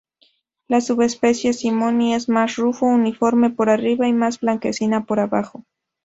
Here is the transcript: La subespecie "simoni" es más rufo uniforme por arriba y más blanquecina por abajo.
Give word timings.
La 0.67 0.81
subespecie 0.81 1.53
"simoni" 1.53 2.15
es 2.15 2.27
más 2.27 2.55
rufo 2.55 2.87
uniforme 2.87 3.51
por 3.51 3.69
arriba 3.69 4.07
y 4.07 4.13
más 4.13 4.39
blanquecina 4.39 5.05
por 5.05 5.19
abajo. 5.19 5.63